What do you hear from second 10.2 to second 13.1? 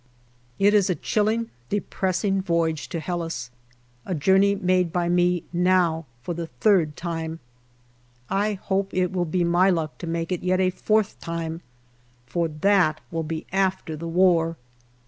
it yet a fourth time, for that